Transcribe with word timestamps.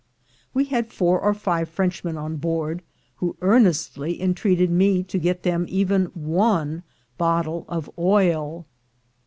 We 0.51 0.63
had 0.65 0.91
four 0.91 1.19
or 1.21 1.35
five 1.35 1.69
Frenchmen 1.69 2.17
on 2.17 2.37
board, 2.37 2.81
who 3.17 3.37
earnestly 3.39 4.19
entreated 4.19 4.71
me 4.71 5.03
to 5.03 5.19
get 5.19 5.43
them 5.43 5.67
even 5.69 6.05
one 6.15 6.81
bottle 7.19 7.65
of 7.69 7.87
oil. 7.99 8.65